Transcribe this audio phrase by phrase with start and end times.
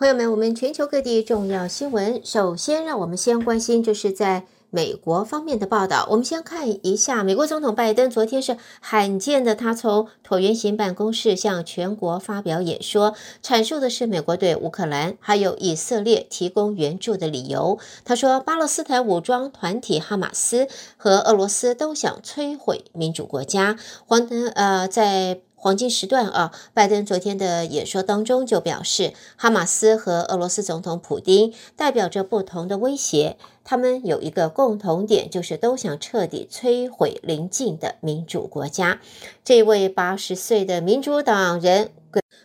[0.00, 6.08] 朋友们，我们全球各地重要新闻，首先让我们先关心，就是在美国方面的报道。
[6.08, 17.78] 我们先看一下，美国总统拜登昨天是罕见的，他从椭圆形办公室向全国发表演说，阐述的是美国对乌克兰还有以色列提供援助的理由。
[18.02, 23.76] 他说，巴勒斯坦武装团体哈马斯和俄罗斯都想摧毁民主国家。
[24.06, 25.42] 黄登呃在。
[25.62, 39.00] 黄金时段啊，拜登昨天的演说当中就表示，哈马斯和俄罗斯总统普京代表着不同的威胁，他们有一个共同点，就是都想彻底摧毁邻近的民主国家。
[39.44, 41.90] 这位八十岁的民主党人。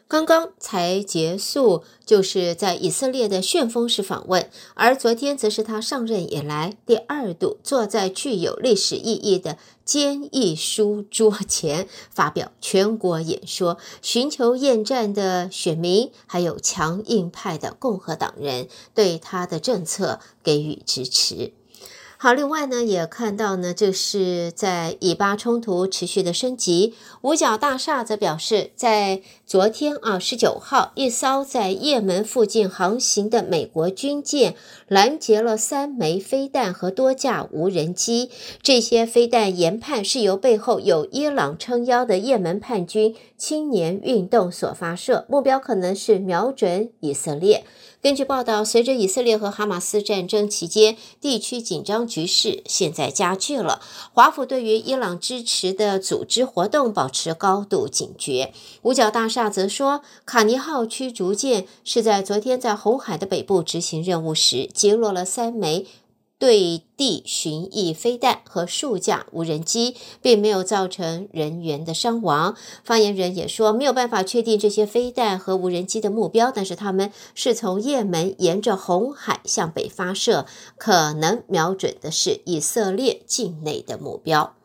[0.08, 21.52] 刚刚才结束，就是在以色列的旋风式访问，而昨天则是他上任以来第二度坐在具有历史意义的坚毅书桌前发表全国演说，寻求厌战的选民还有强硬派的共和党人对他的政策给予支持。
[22.26, 34.56] 好，另外呢，也看到呢，就是在以巴冲突持续的升级，五角大厦则表示，在昨天啊，十九号，一艘在也门附近航行的美国军舰
[34.88, 38.32] 拦截了三枚飞弹和多架无人机，
[38.64, 47.64] 这些飞弹研判是由背后有伊朗撑腰的也门叛军青年运动所发射，目标可能是瞄准以色列。
[48.06, 53.82] 根据报道，随着以色列和哈马斯战争期间地区紧张局势现在加剧了，
[54.14, 58.54] 华府对于伊朗支持的组织活动保持高度警觉。
[58.84, 65.88] 五角大厦则说，卡尼号驱逐舰是在昨天在红海的北部执行任务时击落了三枚。
[66.38, 72.56] 对地巡弋飞弹和数架无人机，并没有造成人员的伤亡。
[72.84, 80.46] 发言人也说，没有办法确定这些飞弹和无人机的目标，但是他们是从也门沿着红海向北发射，
[80.78, 84.56] 可能瞄准的是以色列境内的目标。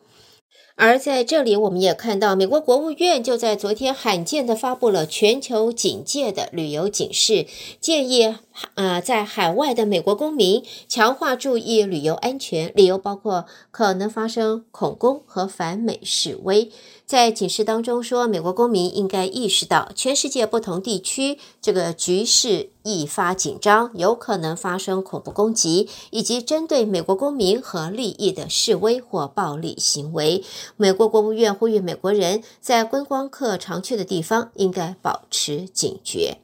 [0.81, 7.45] 而在这里，我们也看到，美国国务院就在昨天罕见的发布了全球警戒的旅游警示，
[7.79, 8.39] 建议啊、
[8.73, 16.71] 呃，在海外的美国公民强化注意旅游安全，理由包括可能发生恐攻和反美示威。
[17.11, 30.45] 在警示当中说，美国公民应该意识到，全世界不同地区这个局势愈发紧张，有可能发生恐怖攻击，以及针对美国公民和利益的示威或暴力行为。
[30.77, 36.37] 美国国务院呼吁美国人在观光客常去的地方应该保持警觉。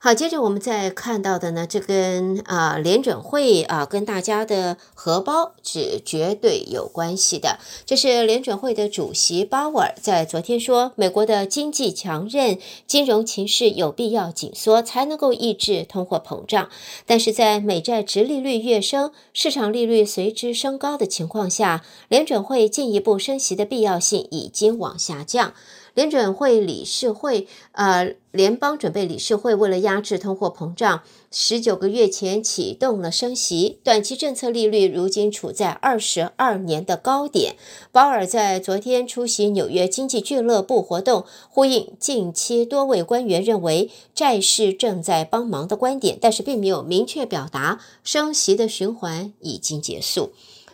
[0.00, 7.58] 好，接着我们再看到的呢，这跟啊、联准会啊、跟大家的荷包是绝对有关系的。
[7.84, 16.70] 这是联准会的主席鲍尔在昨天说，美国的经济强韧，金融情势有必要紧缩，才能够抑制通货膨胀。
[17.04, 25.54] 但是在美债殖利率跃升，市场利率随之升高的情况下，联准会进一步升息的必要性已经往下降。
[25.98, 37.56] 联准会理事会，呃，联邦准备理事会为了压制通货膨胀，十九个月前启动了升息，短期政策利率如今处在二十二年的高点。
[37.90, 50.30] 鲍尔在昨天出席纽约经济俱乐部活动，呼应近期多位官员认为债市正在帮忙的观点，但是并没有明确表达升息的循环已经结束。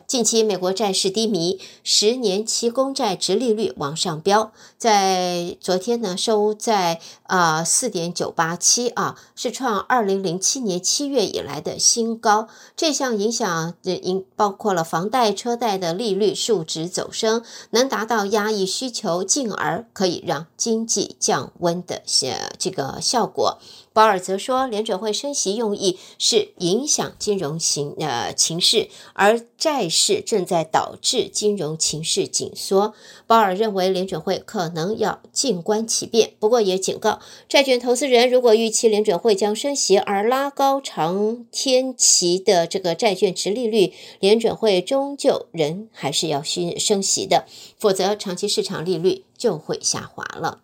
[0.06, 12.48] 近期美国债市低迷，十年期公债殖利率往上飙，在昨天呢收在啊四点九八七啊，是创二零零七年七月以来的新高。
[12.76, 23.58] 这项影响的因包括了房贷、车贷的利率数值走升，能达到压抑需求，进而可以让经济降温的些这个效果。
[23.94, 32.92] 鲍尔则说，联准会升息用意是影响金融形呃情势，而债市正在导致金融情势紧缩。
[33.28, 47.46] 鲍尔认为联准会可能要静观其变，不过也警告债券投资人，如果预期联准会将升息而拉高长天期的这个债券殖利率，联准会终究仍还是要需升息的，
[47.78, 50.63] 否则长期市场利率就会下滑了。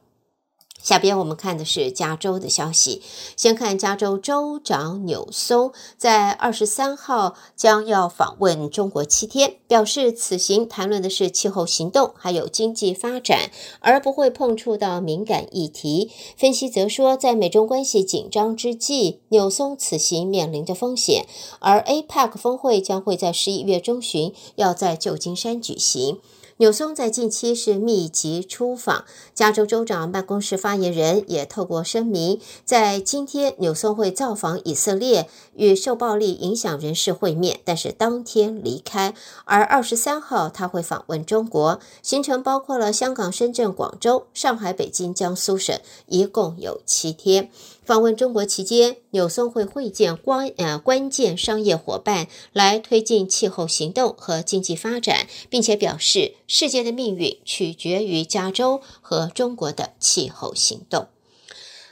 [0.83, 3.03] 下边我们看的是加州的消息。
[3.37, 13.51] 先看加州州长纽松在二十三号将要访问中国七天，表示此行谈论的是气候行动还有经济发展，
[13.81, 16.11] 而不会碰触到敏感议题。
[16.37, 21.27] 分析则说，在美中关系紧张之际，纽松此行面临着风险，
[21.59, 26.21] 而 APEC 峰会将会在十一月中旬要在旧金山举行。
[26.61, 39.15] 纽松在近期是密集出访，加州州长办公室发言人也透过声明，在今天纽松会造访以色列，与受暴力影响人士会面，但是当天离开。
[39.47, 47.51] 而二十三号他会访问中国，行程包括了香港、深圳、广州、上海、北京、江苏省，一共有七天。
[47.91, 61.09] 访问中国期间，纽松会会见关呃关键商业伙伴，来推进气候行动和经济发展，并且表示世界的命运取决于加州和中国的气候行动。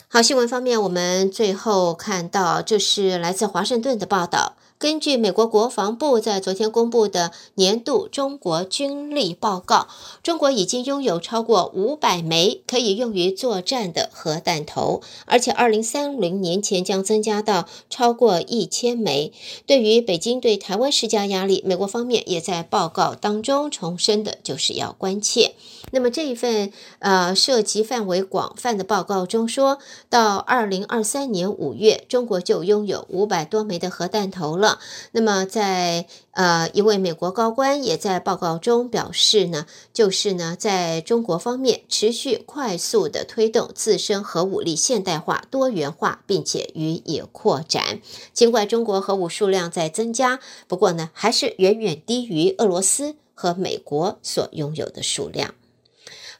[0.06, 4.54] 好，新闻方面，我们最后看到，这是来自华盛顿的报道。
[4.78, 9.88] 根据美国国防部在昨天公布的年度中国军力报告，
[10.22, 19.32] 中国已经拥有超过五百枚可以用于作战的核弹头，而且二零三零年前将增加到超过一千枚。
[19.66, 25.54] 对于北京对台湾施加压力，美国方面也在报告当中重申的就是要关切。
[25.90, 26.70] 那么这一份
[27.00, 29.78] 呃涉及范围广泛的报告中说，
[30.08, 34.67] 到二零二三年五月，中国就拥有五百多枚的核弹头了。
[35.12, 48.00] 那么，在呃，一位美国高官也在报告中表示呢，就是呢，在中国方面持续快速的推动自身核武力现代化、多元化，并且予以扩展。
[48.32, 55.54] 尽管中国核武数量在增加，不过呢，还是远远低于俄罗斯和美国所拥有的数量。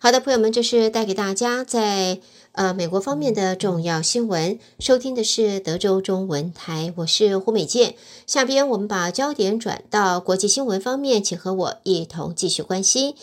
[0.01, 2.21] 好的，朋友们，这是带给大家在。
[2.53, 7.95] 呃，美国方面的重要新闻，收听的是德州中文台，我是胡美健。
[8.27, 13.15] 下边我们把焦点转到国际新闻方面，请和我一同继续关心。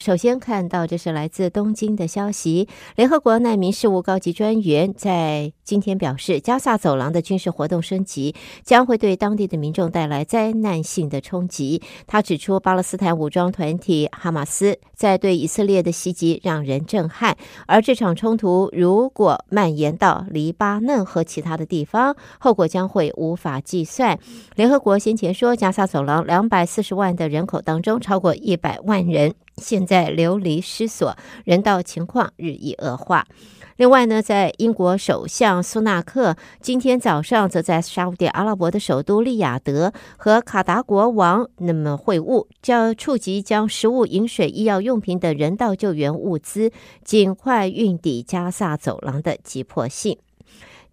[0.00, 2.66] 首先看到，这是来自东京的消息。
[2.96, 11.82] 联合国难民事务高级专员在今天表示，加萨走廊的军事活动升级将会对当地的民众带来灾难性的冲击。
[12.06, 17.36] 他指出，巴勒斯坦武装团体哈马斯在对以色列的袭击让人震撼，
[17.66, 24.18] 而这场冲突如果蔓延到黎巴嫩和其他的地方，后果将会无法计算。
[24.56, 29.34] 联合国先前说，加萨走廊两百四十万的人口当中，超过一百万人。
[29.60, 33.26] 现在流离失所，人道情况日益恶化。
[33.76, 46.72] 另外呢，在英国首相苏纳克今天早上则在沙乌地阿拉伯的首都利雅得和卡达国王那么会晤，将触及将食物、饮水、医药用品等人道救援物资
[47.04, 50.18] 尽快运抵加萨走廊的急迫性。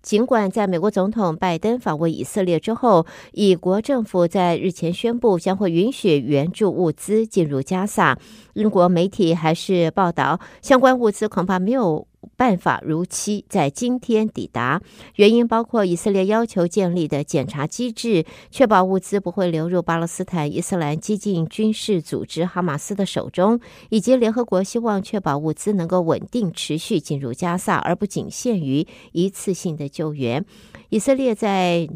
[0.07, 8.17] 尽管在美国总统拜登访问以色列之后，以国政府在日前宣布将会允许援助物资进入加萨，
[8.53, 14.81] 英国媒体还是报道相关物资恐怕没有办法如期在今天抵达，
[15.15, 23.59] 原因包括以色列要求建立的检查机制，确保物资不会流入巴勒斯坦伊斯兰激进军事组织哈马斯的手中，
[23.89, 30.45] 以及联合国希望确保物资能够稳定持续进入加萨，而不仅限于一次性的救援。
[30.89, 31.87] 以色列在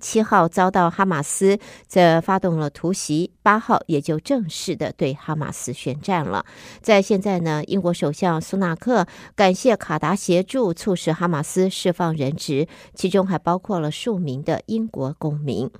[0.00, 6.44] 七号遭到哈马斯则发动了突袭，八号也就正式的对哈马斯宣战了。
[6.80, 15.70] 在现在呢，英国首相苏纳克感谢卡达协助促使哈马斯释放人质，其中还包括了数名的英国公民。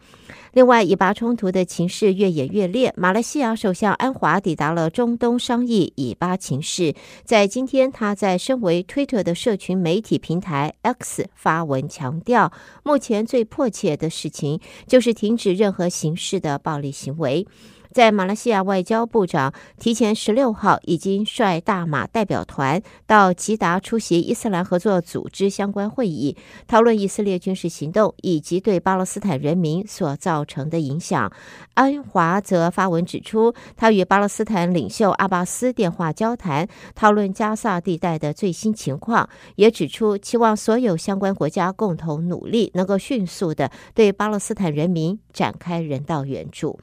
[0.52, 2.92] 另外，以巴冲突的情势越演越烈。
[2.94, 6.94] 马来西亚首相安华抵达了中东，商议以巴情势。
[7.24, 17.46] 在今天，他在身为推特的社群媒体平台 X 发文强调，目前最迫切的事情就是停止任何形式的暴力行为。
[17.92, 31.30] 在马来西亚外交部长提前十六号已经率大马代表团到吉达出席伊斯兰合作组织相关会议，讨论以色列军事行动以及对巴勒斯坦人民所造成的影响。
[31.74, 46.78] 安华则发文指出，他与巴勒斯坦领袖阿巴斯电话交谈，讨论加萨地带的最新情况，也指出期望所有相关国家共同努力，能够迅速地对巴勒斯坦人民展开人道援助。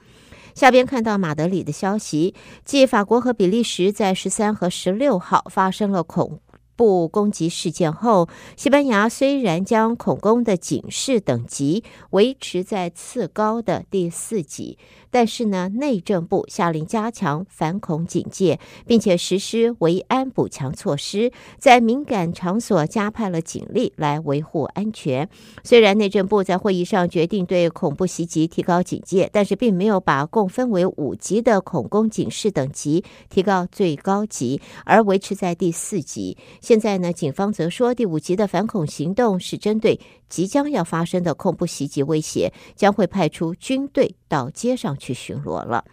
[0.53, 2.33] 下边看到马德里的消息，
[2.65, 6.39] 继法国和比利时在十三和十六号发生了恐
[6.75, 14.77] 怖攻击事件后，西班牙虽然将恐攻的警示等级维持在次高的第四级。
[15.11, 25.29] 但是呢，内政部下令加强反恐警戒，并且实施维安补强措施，在敏感场所加派了警力来维护安全。
[25.63, 36.37] 虽然内政部在会议上决定对恐怖袭击提高警戒，但是并没有把共分为五级的恐攻警示等级提高最高级，而维持在第四级。
[36.61, 45.83] 现在呢，警方则说第五级的反恐行动是针对即将要发生的恐怖袭击威胁，将会派出军队到街上去巡逻了。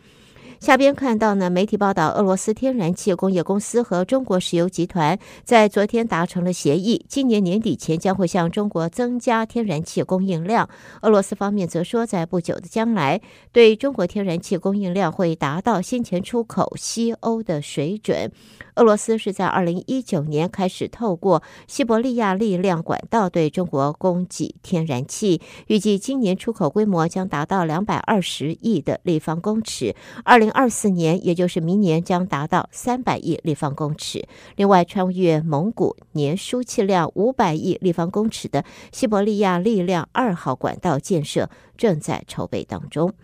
[0.59, 10.71] 下边看到呢，媒体报道，俄罗斯天然气工业公司和中国石油集团在昨天达成了协议，今年年底前将会向中国增加天然气供应量。
[11.03, 13.21] 俄罗斯方面则说，在不久的将来，
[13.53, 18.33] 对中国天然气供应量会达到先前出口西欧的水准。
[18.77, 34.29] 俄罗斯是在二零一九年开始透过西伯利亚力量管道对中国供给天然气，预计今年出口规模将达到两百二十亿的立方公尺，二零二四年，也就是明年，将达到三百亿立方公尺。
[34.57, 43.15] 另外，穿越蒙古年输气量五百亿立方公尺的西伯利亚力量二号管道建设正在筹备当中。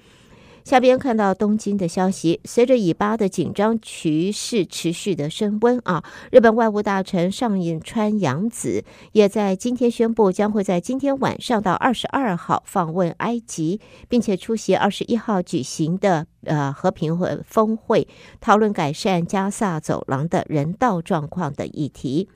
[0.64, 18.06] 下边看到东京的消息，随着以巴的紧张局势持续的升温啊，日本外务大臣上野川洋子也在今天宣布，将会在今天晚上到二十二号访问埃及，并且出席二十一号举行的呃和平会峰会，
[18.40, 22.28] 讨论改善加萨走廊的人道状况的议题。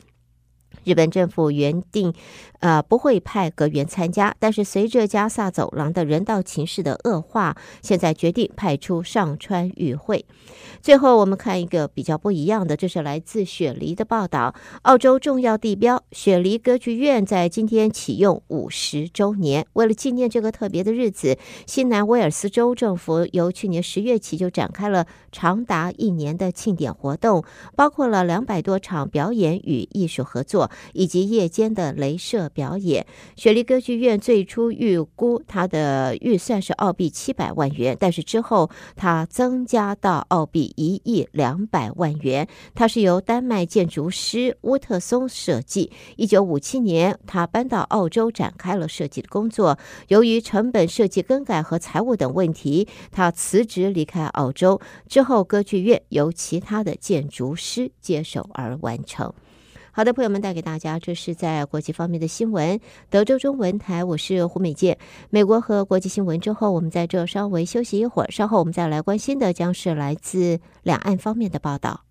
[0.87, 2.15] 日本政府原定，
[2.61, 10.25] 呃，不会派阁员参加，但是随着加萨走廊的人道情势的恶化，现在决定派出上川与会。
[10.81, 14.55] 最后，我们看一个比较不一样的，这是来自雪梨的报道。
[14.83, 27.43] 澳洲重要地标雪梨歌剧院在今天启用五十周年，为了纪念这个特别的日子，新南威尔斯州政府由去年十月起就展开了长达一年的庆典活动，
[27.75, 30.71] 包括了两百多场表演与艺术合作。
[30.93, 33.07] 以及夜间的镭射表演。
[33.37, 42.49] 雪梨歌剧院最初预估它的预算是澳币七百万元，但是之后它增加到澳币一亿两百万元。
[42.75, 45.91] 它是由丹麦建筑师乌特松设计。
[46.17, 49.79] 一九五七年，他搬到澳洲展开了设计的工作。
[50.09, 54.81] 由于成本、设计更改和财务等问题，他辞职离开澳洲。
[55.09, 59.33] 之后，歌剧院由其他的建筑师接手而完成。
[59.97, 62.79] 好的，朋友们，带给大家这是在国际方面的新闻。
[63.09, 64.99] 德州中文台，我是胡美健。
[65.31, 72.06] 美国和国际新闻之后，我们在这稍微休息一会儿，稍后我们再来关心的将是来自两岸方面的报道。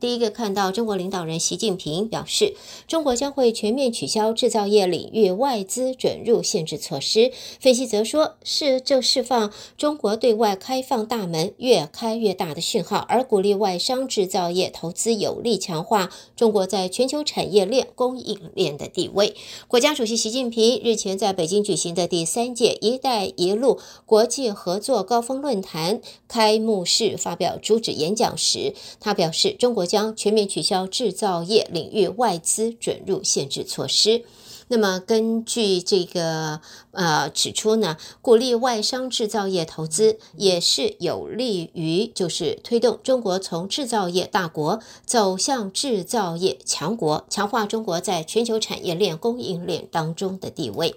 [0.00, 2.54] 第一个看到，中国领导人习近平表示，
[2.86, 7.32] 中国将会全面取消制造业领域外资准入限制措施。
[7.58, 19.34] 分析则说，是正释放中国对外开放大门越开越大的讯号，而鼓励外商制造业投资，有力强化中国在全球产业链供应链的地位。
[19.66, 29.87] 国家主席习近平日前在北京举行的第三届“一带一路”国际合作高峰论坛开幕式发表主旨演讲时，他表示，中国。
[29.88, 34.22] 将全面取消制造业领域外资准入限制措施。
[34.70, 50.96] 那么，根据这个呃指出呢，鼓励外商制造业投资，也是有利于就是推动中国从制造业大国走向制造业强国，强化中国在全球产业链供应链当中的地位。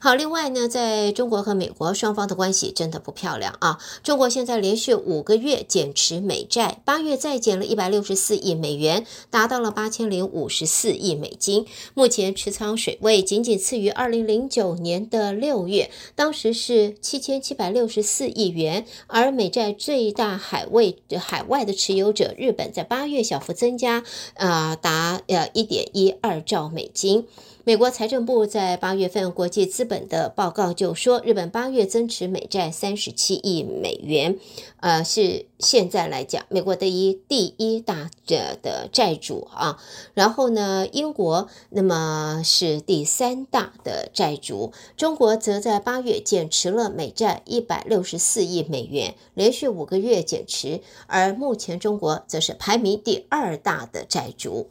[0.00, 3.80] 好，另外呢，在中国和美国双方的关系真的不漂亮啊！
[4.04, 11.66] 中国现在连续五个月减持美债，八月再减了一百六十四亿美元，达到了八千零五十四亿美金。
[11.94, 18.86] 目前持仓水位仅仅次于二零零九年的六月，当时是七千七百六十四亿元。
[19.08, 27.26] 而美债最大海外海外的持有者日本，在八月小幅增加，呃，达呃一点一二兆美金。
[27.68, 34.38] 美国财政部在八月份国际资本的报告就说，日本八月增持美债三十七亿美元，
[34.80, 39.78] 呃，是现在来讲美国第一第一大的的债主啊。
[40.14, 54.70] 然后呢，英国那么是第三大的债主，中国则在八月减持了美债一百六十四亿美元，连续五个月减持，而目前中国则是排名第二大的债主。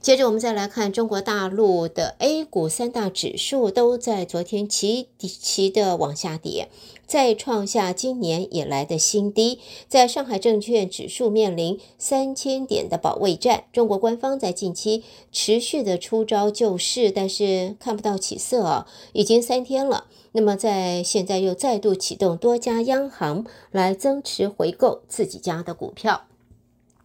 [0.00, 6.68] 接着我们再来看中国大陆的 A 股三大指数都在昨天齐齐的往下跌，
[7.04, 9.58] 再创下今年以来的新低。
[9.88, 15.02] 在上海证券指数面临三千点的保卫战，中国官方在近期
[15.32, 20.06] 持续的出招救市，但是看不到起色啊，已经三天了。
[20.30, 26.27] 那么在现在又再度启动多家央行来增持回购自己家的股票。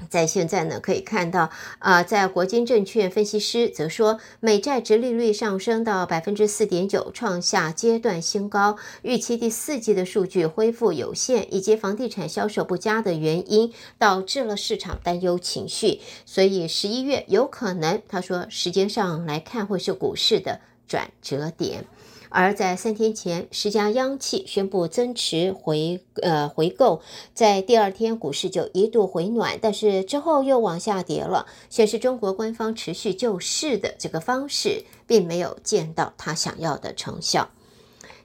[0.09, 8.77] 在现在呢，可以看到，啊、在国金证券分析师则说，美债殖利率上升到百分之四点九，创下阶段新高。
[9.01, 15.99] 预期第四季的数据恢复有限，以及房地产销售不佳的原因，导致了市场担忧情绪。
[16.25, 21.85] 所以十一月有可能，他说时间上来看会是股市的转折点。
[22.33, 26.99] 而在三天前，十家央企宣布增持回呃回购，
[27.35, 37.51] 在第二天股市就一度回暖，但是之后又往下跌了，显示中国官方持续救市的这个方式，并没有见到他想要的成效。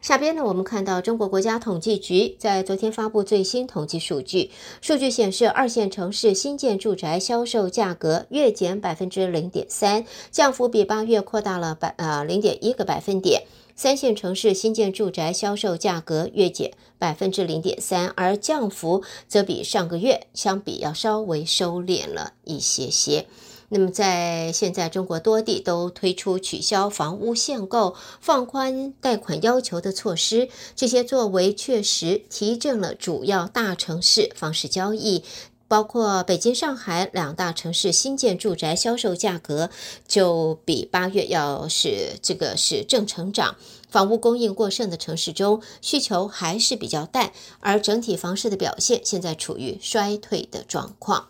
[0.00, 4.50] 下边呢，我们看到中国国家统计局在昨天发布最新统计数据，
[4.80, 13.42] 数据显示二线城市新建住宅销售价格月减百分之零点三，降幅比八月扩大了百呃零点一个百分点。
[13.78, 23.26] 三线城市新建住宅销售价格月减百分之零点三，而降幅则比上个月相比要稍微收敛了一些些。
[23.68, 35.22] 那么，在现在中国多地都推出取消房屋限购、放宽贷款要求的措施，这些作为确实提振了主要大城市房市交易。
[35.68, 39.70] 包括北京、上海两大城市新建住宅销售价格
[40.08, 43.54] 就比八月要是这个是正成长。
[43.88, 51.28] 房屋供应过剩的城市中，需求还是比较淡，而整体房市的表现现在处于衰退的状况。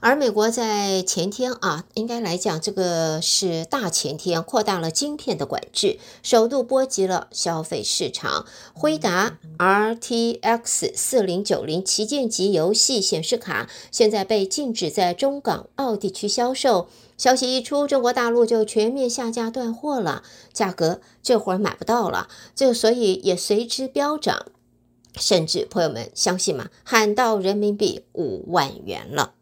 [0.00, 8.46] 而美国在前天啊，应该来讲，这个是大前天扩大了晶片的管制，首度波及了消费市场。
[8.72, 16.88] 辉达 RTX 四零九零旗舰级游戏显示卡现在被禁止在中港澳地区销售。
[17.16, 24.46] 消息一出，中国大陆就全面下架断货了，价格这会儿买不到了，就所以也随之飙涨，
[25.16, 26.68] 甚至朋友们相信吗？
[26.84, 29.34] 喊到人民币五万元了。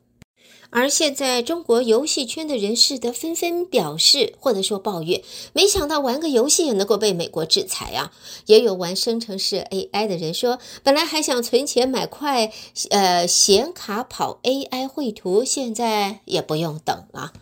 [0.71, 8.13] 而现在，中国游戏圈的人士的纷纷表示，或者说抱怨，没想到玩个游戏也能够被美国制裁啊！
[8.47, 12.53] 也有玩生成式 AI 的人说，本来还想存钱买块
[12.91, 17.33] 呃显卡跑 AI 绘图，现在也不用等了。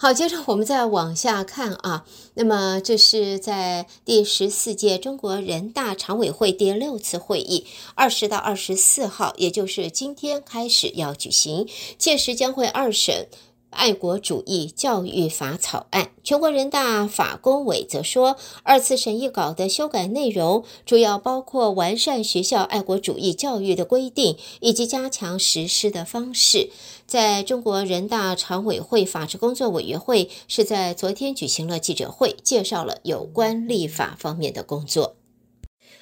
[0.00, 2.04] 好，接着我们再往下看啊。
[2.34, 11.66] 那么这是在第十四届中国人大常委会第六次会议，二十到二十四号，也就是今天开始要举行，
[11.98, 13.26] 届时将会二审。
[13.70, 26.70] 爱国主义教育法草案，全国人大法工委则说，二次审议稿的修改内容主要包括完善学校爱国主义教育的规定，以及加强实施的方式。
[27.08, 35.16] 在中国人大常委会法制工作委员会是在昨天举行了记者会，介绍了有关立法方面的工作。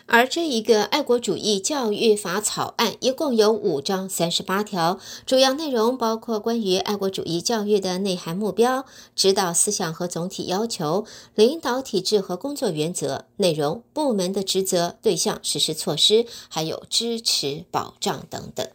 [0.07, 18.69] 而这一个爱国主义教育法草案一共有五章三十八条，主要内容包括关于爱国主义教育的内涵目标、指导思想和总体要求、领导体制和工作原则、内容、部门的职责、对象、实施措施，还有支持保障等等。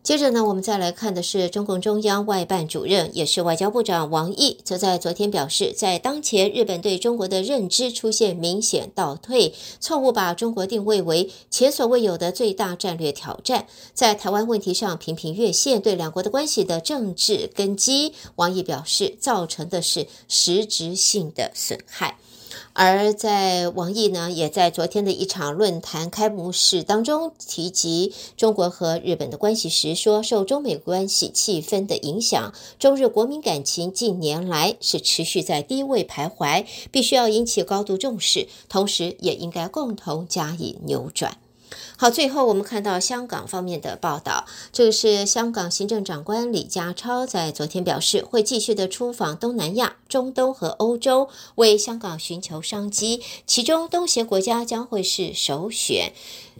[0.00, 22.16] 接着呢，我们再来看的是中共中央外办主任，也是外交部长王毅，则在昨天表示，在当前日本对中国的认知出现明显倒退，错误把中国定位为前所未有的最大战略挑战，在台湾问题上频频越线，对两国的关系的政治根基，王毅表示，造成的是实质性的损害。
[22.80, 41.36] 而在王毅呢，也在昨天的一场论坛开幕式当中提及中国和日本的关系时说，受中美关系气氛的影响，中日国民感情近年来是持续在低位徘徊，必须要引起高度重视，同时也应该共同加以扭转。
[41.96, 56.12] 好，最后我们看到香港方面的报道，这是香港行政长官李家超在昨天表示，会继续的出访东南亚、中东和欧洲，为香港寻求商机，其中东协国家将会是首选。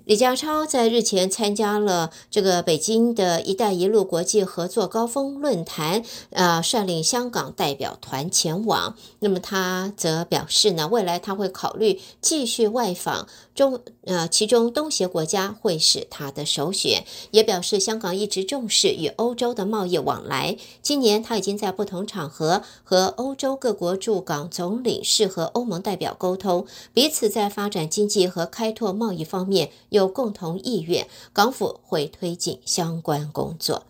[0.09, 8.97] 李家超在日前参加了这个北京的一带一路国际合作高峰论坛，呃，率领香港代表团前往。
[9.19, 17.05] 那么他则表示呢，未来他会考虑继续外访中，呃，其中东协国家会是他的首选。
[17.31, 20.57] 也表示香港一直重视与欧洲的贸易往来。
[20.81, 33.85] 今年他已经在不同场合和欧洲各国驻港总领事和欧盟代表沟通，彼此在发展经济和开拓贸易方面有共同意愿，港府会推进相关工作。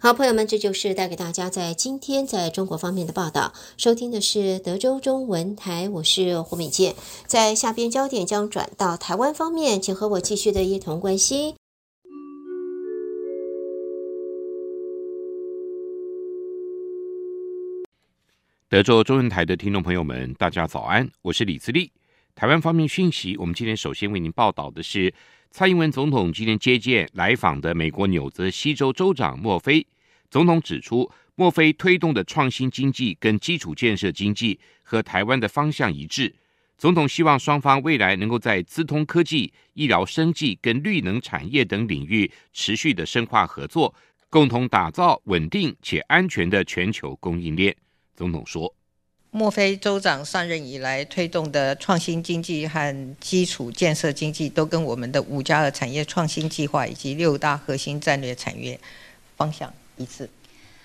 [0.00, 3.52] 好，朋友们，这就是带给大家在今天在中国方面的报道。
[3.76, 6.94] 收听的是德州中文台，我是胡敏健。
[7.26, 11.54] 在下边焦点将转到台湾方面，请和我继续的一同关心。
[18.68, 21.90] 德州中文台的听众朋友们，大家早安，我是李自立。
[22.38, 25.12] 台湾方面讯息，我们今天首先为您报道的是，
[25.50, 29.84] 蔡英文总统今天接见来访的美国纽泽西州州长莫菲。
[30.30, 36.32] 总统指出，莫菲推动的创新经济跟基础建设经济和台湾的方向一致。
[36.76, 43.92] 总统希望双方未来能够在资通科技、医疗生技跟绿能产业等领域持续的深化合作，
[44.30, 47.74] 共同打造稳定且安全的全球供应链。
[48.14, 48.72] 总统说
[49.30, 58.80] ：“莫菲州长上任以来推动的创新经济和基础建设经济，都跟我们的五加二产业创新计划以及六大核心战略产业
[59.36, 60.28] 方向一致。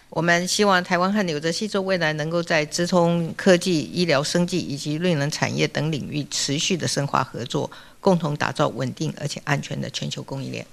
[0.10, 10.66] 我们希望台湾和纽泽西州未来能够在资通科技、医疗生技以及绿能产业等领域持续的深化合作，共同打造稳定而且安全的全球供应链。”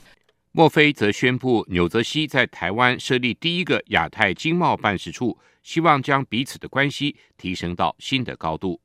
[0.53, 8.81] 莫菲则宣布，纽泽西在台湾设立第一个亚太经贸办事处，希望将彼此的关系提升到新的高度。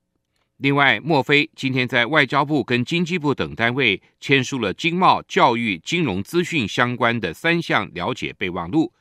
[0.58, 8.94] 另外，莫菲今天在外交部跟经济部等单位签署了经贸、教育、金融资讯相关的三项了解备忘录。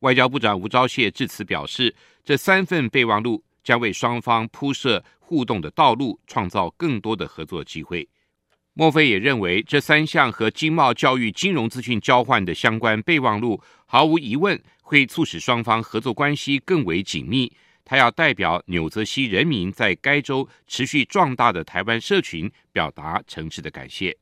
[0.00, 8.08] 外交部长吴钊燮致辞表示，这三份备忘录将为双方铺设互动的道路，创造更多的合作机会。
[8.74, 17.52] 莫菲也认为，这三项和经贸、教育、金融资讯交换的相关备忘录，毫无疑问会促使双方合作关系更为紧密。
[17.84, 24.16] 他要代表纽泽西人民在该州持续壮大的台湾社群，表达诚挚的感谢。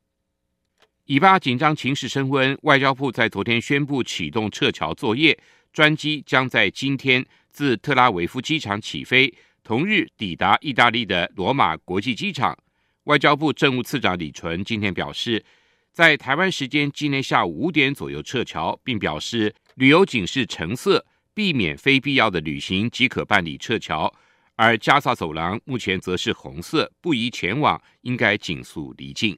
[1.05, 5.37] 以巴紧张情势升温，外交部在昨天宣布启动撤侨作业，
[5.71, 9.33] 专机将在今天自特拉维夫机场起飞，
[9.63, 12.57] 同日抵达意大利的罗马国际机场。
[13.05, 15.43] 外交部政务次长李淳今天表示，
[15.91, 24.07] 在台湾时间今天下午五点左右撤侨，并表示旅游警示橙色，避免非必要的旅行即可办理撤侨；
[24.55, 29.35] 而加萨走廊目前则是红色，不宜前往，应该尽速离境。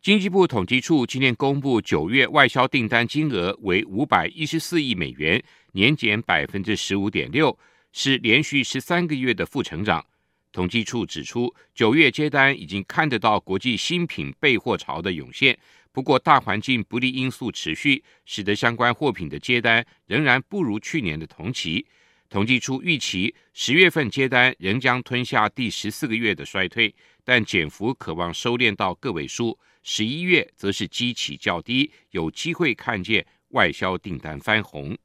[0.00, 7.58] 经济部统计处今天公布九月外销订单金额为五百一十四亿美元，年减百分之十五点六，
[7.92, 10.04] 是连续十三个月的负成长。
[10.52, 15.58] 统计处指出，九月接单已经看得到国际新品备货潮的涌现，
[15.90, 21.86] 不过大环境不利因素持续，使得相关货品的接单仍然不如去年的同期。
[22.28, 29.58] 统计处预期十月份接单仍将吞下第十四个月的衰退，但减幅可望收敛到个位数。
[29.82, 34.96] 十一月则是基期较低，有机会看见外销订单翻红。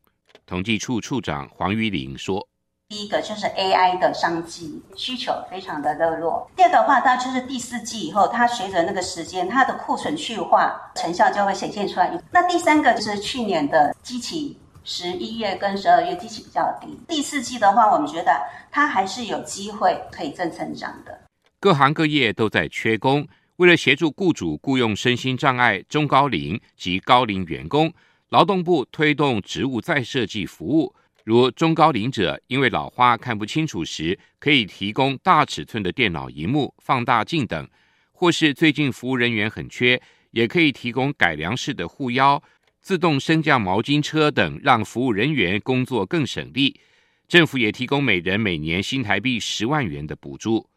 [0.46, 2.48] 统计处处长黄玉玲说。
[2.90, 6.50] 第一个就是 AI 的商机需求非常的热络。
[6.56, 12.18] 第二个的话，它就是第四季以后，它随着那个时间，它的库存去化成效就会显现出来。
[12.32, 16.98] 那第三个就是去年的机器，十一月跟十二月机器比较低。
[17.10, 18.32] 第四季的话，我们觉得
[18.72, 21.20] 它还是有机会可以正成长的。
[21.60, 27.92] 各行各业都在缺工，为了协助雇主雇佣身心障碍、中高龄及高龄员工，
[28.30, 30.96] 劳动部推动职务再设计服务。
[31.28, 37.66] 如中高龄者因为老花看不清楚时，可以提供大尺寸的电脑荧幕、放大镜等；
[38.14, 42.42] 或是最近服务人员很缺，也可以提供改良式的护腰、
[42.80, 46.80] 自动升降毛巾车等，让服务人员工作更省力。
[47.28, 50.70] 政府也提供每人每年新台币十万元的补助。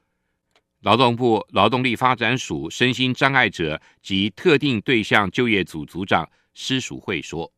[0.80, 7.52] 劳动部劳动力发展署身心障碍者及特定对象就业组组长施淑慧说。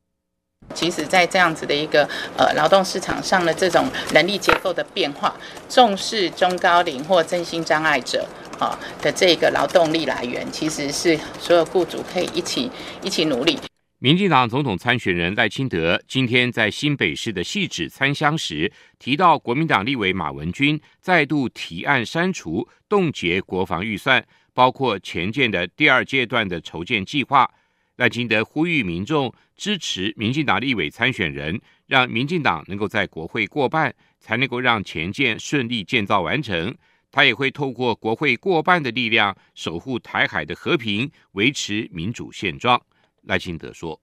[0.75, 5.35] 其实，在这样子的一个呃劳动市场上的这种人力结构的变化，
[5.69, 8.27] 重视中高龄或身心障碍者
[8.59, 12.71] 啊的这个劳动力来源，其实是所有雇主可以一起
[13.03, 13.59] 一起努力。
[13.99, 27.49] 民进党总统参选人赖清德今天在新北市的汐止参香时，提到国民党立委马文君再度提案删除冻结国防预算，包括前建的第二阶段的筹建计划。
[27.97, 36.75] 赖清德呼吁民众支持民进党立委参选人，让民进党能够在国会过半，才能够让前建顺利建造完成。
[37.11, 42.81] 他也会透过国会过半的力量，守护台海的和平，维持民主现状。
[43.25, 44.01] 赖清德说：“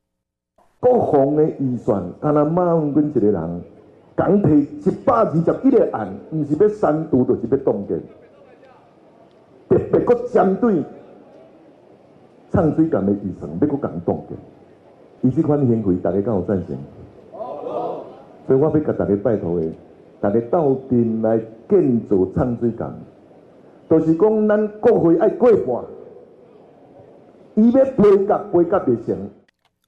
[0.80, 3.64] 国防的预算，他那马文君一个人，
[4.16, 7.96] 刚提一百二十一个案，不是要删除，就是要冻结，
[9.68, 10.84] 特别阁针对。”
[12.60, 14.36] 唱水感的医生，要阁感动的，
[15.22, 16.78] 以这款行为，大家敢有赞成？
[18.46, 19.66] 所以我要甲大家拜托的，
[20.20, 22.94] 大家斗阵来建造唱水感，
[23.90, 25.86] 就是讲咱国会爱过半，
[27.56, 29.30] 伊要赔甲赔甲袂成。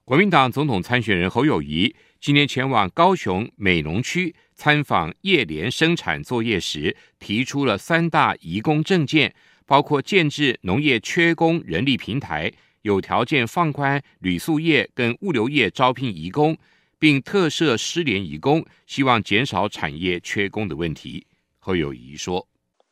[0.06, 9.34] 国民党总统参选人侯友宜今天前往高雄美浓区参访叶联生产作业时，提出了三大移工政见，
[9.72, 16.54] 包括建置农业缺工人力平台，有条件放宽旅宿业跟物流业招聘移工，
[16.98, 21.26] 并特设失联移工，希望减少产业缺工的问题。
[21.58, 22.46] 侯友宜说：“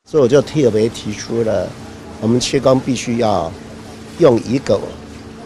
[0.09, 1.71] 所以我就特别提出了，
[2.19, 3.53] 我们缺工必须要
[4.19, 4.81] 用一个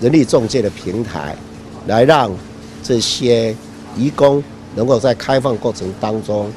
[0.00, 1.36] 人力中介的平台。”
[1.88, 2.30] 来让
[2.80, 3.52] 这些
[3.96, 4.40] 移工
[4.76, 6.48] 能够在开放过程当中，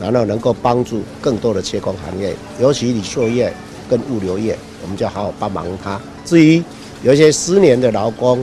[0.00, 3.52] 然后能够帮助更多的缺工行业，尤其旅宿业
[3.92, 6.00] 跟物流业，我们就好好帮忙他。
[6.24, 6.64] 至于
[7.04, 8.42] 有一些失联的劳工，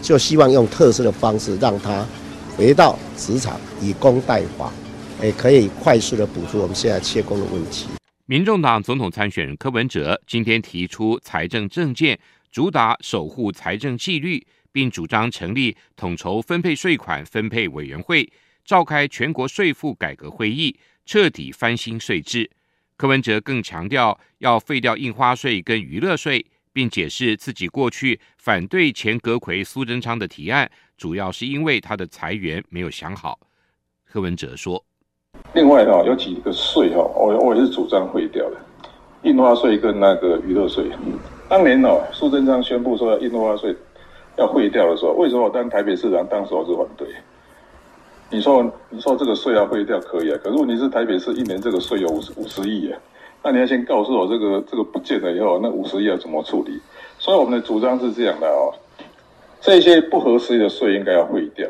[0.00, 2.06] 就希望用特殊的方式让他
[2.56, 4.72] 回到职场，以工代法，
[5.22, 7.88] 也可以快速的补足我们现在缺工的问题。
[8.24, 12.18] 民众党总统参选人柯文哲今天提出财政政见，
[12.50, 14.46] 主打守护财政纪律。
[14.70, 18.30] 并主张成立统筹分配税款分配委员会，
[18.64, 22.48] 召开全国税负改革会议，彻底翻新税制。
[22.98, 33.38] 柯文哲更强调要废掉印花税跟娱乐税，并解释自己过去反对前阁揆苏贞昌的提案，主要是因为他的财源没有想好。
[34.04, 34.84] 柯文哲说
[35.54, 38.56] ：“另外哈，有几个税哈，我我也是主张废掉的，
[39.22, 40.90] 印花税跟那个娱乐税。
[41.48, 43.72] 当年哦，苏贞昌宣布说要印花税。”
[44.38, 47.08] 要废掉的时候，为什么我当台北市长当时我是反对？
[48.30, 53.00] 你说你说这个税要废掉可以啊，可是问题是台北市一年这个税有五十五十亿啊，
[53.42, 56.78] 那你要先告诉我这个这个不见了以后，那五十亿要怎么处理？
[57.18, 58.74] 所以我们的主张是这样的哦，
[59.60, 61.66] 这些不合时宜的税应该要废掉，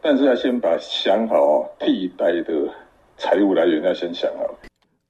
[0.00, 2.72] 但是要先把想好，替代的
[3.16, 4.54] 财务来源要先想好。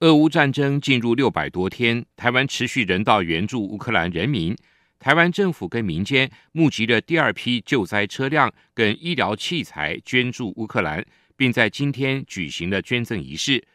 [0.00, 4.56] 俄乌战争进入六百多天，台湾持续人道援助乌克兰人民。
[5.02, 11.04] 台湾政府跟民间募集了第二批救灾车辆跟医疗器材捐助乌克兰，
[11.36, 13.66] 并在今天举行了捐赠仪式。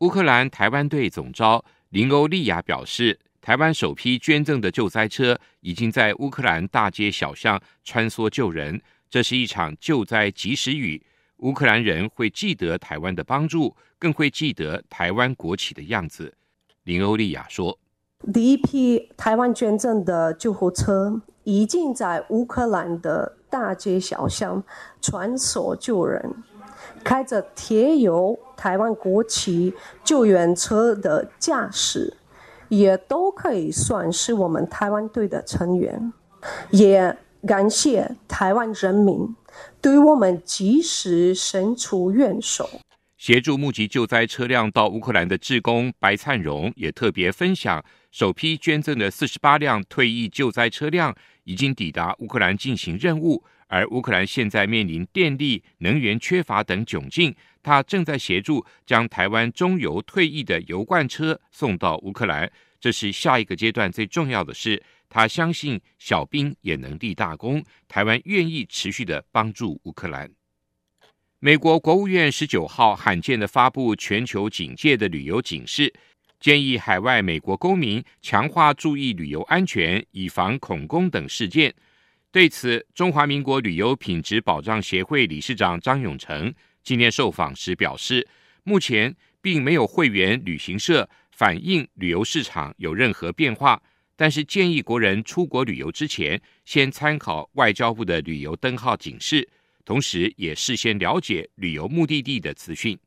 [0.00, 11.02] 乌克兰台湾队总召林欧利亚表示，台湾首批捐赠的救灾车已经在乌克兰大街小巷穿梭救人，这是一场救灾及时雨。
[11.38, 16.36] 乌克兰人会记得台湾的帮助，更会记得台湾国旗的样子。
[16.82, 17.78] 林欧利亚说。
[18.32, 24.62] 第一批台湾捐赠的救护车已经在乌克兰的大街小巷
[25.00, 26.34] 穿梭救人，
[27.04, 32.16] 开着贴有台湾国旗救援车的驾驶，
[32.68, 36.12] 也都可以算是我们台湾队的成员。
[36.70, 39.36] 也感谢台湾人民
[39.80, 42.68] 对我们及时伸出援手。
[43.16, 47.82] 协助募集救灾车辆到乌克兰的志工白灿荣也特别分享。
[48.18, 62.50] 首批捐赠的四十八辆退役救灾车辆已经抵达乌克兰进行任务，而乌克兰现在面临电力、能源缺乏等窘境，他正在协助将台湾中油退役的油罐车送到乌克兰。
[62.80, 64.82] 这是下一个阶段最重要的事。
[65.10, 70.30] 他相信小兵也能立大功，台湾愿意持续的帮助乌克兰。
[71.38, 75.92] 美国国务院十九号罕见的发布全球警戒的旅游警示。
[76.38, 81.74] 建议海外美国公民强化注意旅游安全，以防恐攻等事件。
[82.30, 88.28] 对此，中华民国旅游品质保障协会理事长张永成今天受访时表示，
[88.62, 93.82] 目前并没有会员旅行社反映旅游市场有任何变化，
[94.14, 99.48] 但是建议国人出国旅游之前，先参考外交部的旅游灯号警示，
[99.84, 102.98] 同时也事先了解旅游目的地的资讯。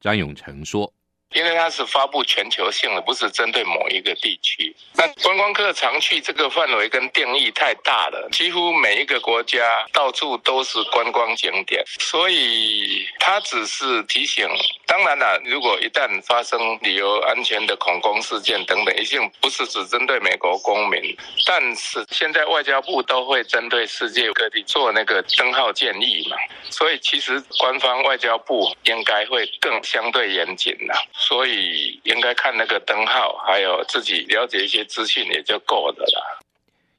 [0.00, 0.94] 张永成说。
[1.38, 4.74] 因为它是发布全球性的，不是针对某一个地区。
[4.94, 14.48] 那观光客常去这个范围跟定义太大了，几乎每一个国家到处都是观光景点，所以它只是提醒。
[14.84, 21.16] 当然了，如果一旦发生旅游安全的恐攻事件等等，一定不是只针对美国公民。
[21.46, 26.36] 但是现在外交部都会针对世界各地做那个灯号建议嘛，
[26.68, 30.94] 所以其实官方外交部应该会更相对严谨了。
[31.28, 36.40] 所以应该看那个灯号，还有自己了解一些资讯也就够的了。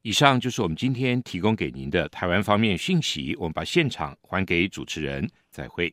[0.03, 3.35] 以上就是我们今天提供给您的台湾方面讯息。
[3.39, 5.91] 我们把现场还给主持人，再会。